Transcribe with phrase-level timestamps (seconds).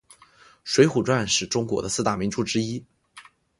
[0.63, 2.83] 水浒传是中国的四大名著之一。